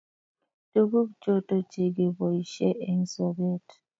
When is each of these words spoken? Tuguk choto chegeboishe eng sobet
Tuguk 0.71 1.09
choto 1.23 1.55
chegeboishe 1.71 2.67
eng 2.89 3.03
sobet 3.13 3.65